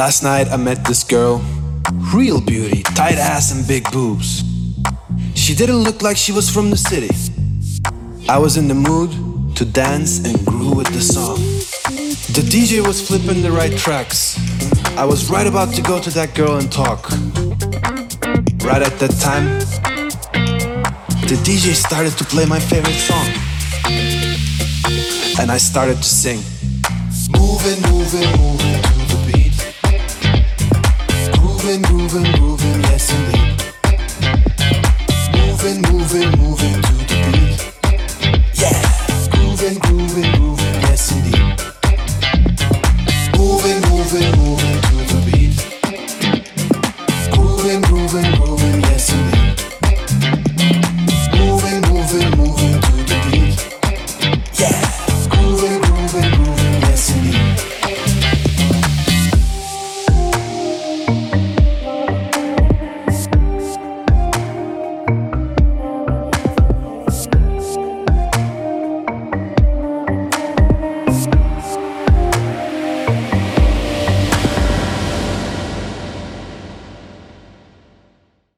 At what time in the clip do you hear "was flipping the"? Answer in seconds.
12.80-13.52